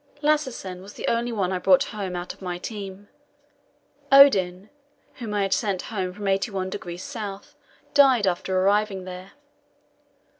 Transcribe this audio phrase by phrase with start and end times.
[0.23, 3.07] Lassesen was the only one I brought home out of my team.
[4.11, 4.71] Odin,
[5.17, 7.53] whom I had sent home from 81° S.,
[7.93, 9.33] died after arriving there.